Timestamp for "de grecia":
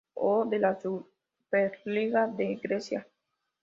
2.25-3.05